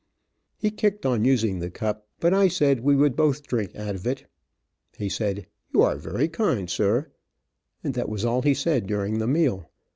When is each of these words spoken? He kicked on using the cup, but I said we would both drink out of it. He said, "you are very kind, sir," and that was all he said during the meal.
He 0.57 0.71
kicked 0.71 1.05
on 1.05 1.25
using 1.25 1.59
the 1.59 1.69
cup, 1.69 2.07
but 2.19 2.33
I 2.33 2.47
said 2.47 2.79
we 2.79 2.95
would 2.95 3.15
both 3.15 3.43
drink 3.45 3.75
out 3.75 3.93
of 3.93 4.07
it. 4.07 4.25
He 4.97 5.09
said, 5.09 5.45
"you 5.71 5.83
are 5.83 5.95
very 5.95 6.27
kind, 6.27 6.67
sir," 6.67 7.11
and 7.83 7.93
that 7.93 8.09
was 8.09 8.25
all 8.25 8.41
he 8.41 8.55
said 8.55 8.87
during 8.87 9.19
the 9.19 9.27
meal. 9.27 9.69